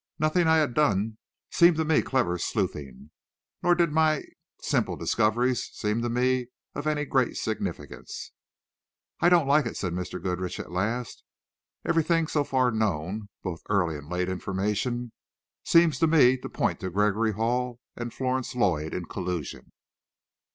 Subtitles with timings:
[0.17, 1.19] Nothing I had done
[1.51, 3.11] seemed to me "clever sleuthing,"
[3.61, 4.23] nor did my
[4.59, 8.31] simple discoveries seem to me of any great significance.
[9.19, 10.19] "I don't like it," said Mr.
[10.19, 11.23] Goodrich, at last.
[11.85, 15.11] "Everything so far known, both early and late information,
[15.63, 19.71] seems to me to point to Gregory Hall and Florence Lloyd in collusion."